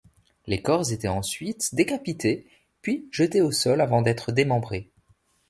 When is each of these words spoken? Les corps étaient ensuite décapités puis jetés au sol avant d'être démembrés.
Les 0.47 0.63
corps 0.63 0.91
étaient 0.91 1.07
ensuite 1.07 1.75
décapités 1.75 2.47
puis 2.81 3.07
jetés 3.11 3.43
au 3.43 3.51
sol 3.51 3.81
avant 3.81 4.01
d'être 4.01 4.31
démembrés. 4.31 4.89